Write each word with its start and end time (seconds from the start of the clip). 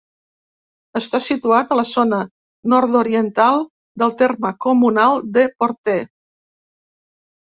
Està 0.99 1.17
situat 1.25 1.73
a 1.73 1.75
la 1.79 1.83
zona 1.89 2.21
nord-oriental 2.73 3.59
del 4.03 4.13
terme 4.23 4.51
comunal 4.67 5.21
de 5.37 5.45
Portè. 5.61 5.99